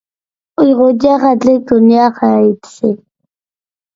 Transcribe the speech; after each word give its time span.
ئۇيغۇرچە 0.61 1.17
خەتلىك 1.23 1.59
دۇنيا 1.73 2.07
خەرىتىسى. 2.17 2.93